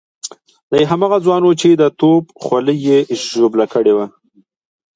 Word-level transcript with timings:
دی 0.71 0.83
هماغه 0.91 1.17
ځوان 1.25 1.41
وو 1.43 1.59
چې 1.61 1.69
د 1.71 1.83
توپ 1.99 2.23
خولۍ 2.43 2.77
ژوبل 3.31 3.61
کړی 3.73 3.93
وو. 3.93 4.05